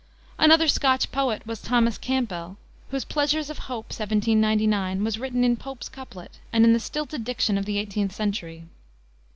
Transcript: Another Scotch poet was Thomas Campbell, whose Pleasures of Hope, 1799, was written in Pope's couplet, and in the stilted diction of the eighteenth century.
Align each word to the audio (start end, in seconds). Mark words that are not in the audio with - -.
Another 0.39 0.67
Scotch 0.67 1.11
poet 1.11 1.45
was 1.45 1.61
Thomas 1.61 1.99
Campbell, 1.99 2.57
whose 2.89 3.05
Pleasures 3.05 3.51
of 3.51 3.59
Hope, 3.69 3.85
1799, 3.89 5.03
was 5.03 5.19
written 5.19 5.43
in 5.43 5.55
Pope's 5.55 5.89
couplet, 5.89 6.39
and 6.51 6.65
in 6.65 6.73
the 6.73 6.79
stilted 6.79 7.23
diction 7.23 7.55
of 7.55 7.65
the 7.65 7.77
eighteenth 7.77 8.11
century. 8.11 8.63